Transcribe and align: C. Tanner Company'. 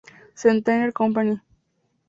C. 0.33 0.61
Tanner 0.63 0.91
Company'. 0.91 1.39